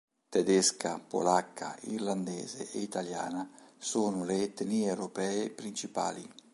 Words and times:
Tedesca, 0.33 0.91
polacca, 1.11 1.77
irlandese 1.81 2.71
e 2.71 2.79
italiana 2.79 3.47
sono 3.77 4.23
le 4.25 4.41
etnie 4.45 4.87
europee 4.89 5.51
principali. 5.51 6.27